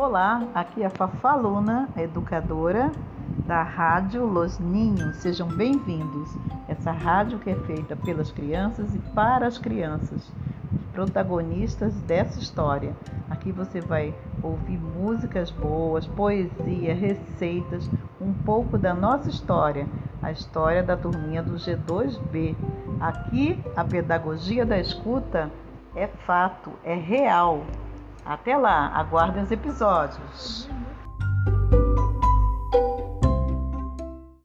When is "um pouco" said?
18.20-18.78